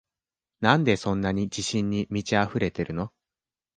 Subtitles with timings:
[0.61, 3.13] なんでそんなに自信に満ちあふれてるの？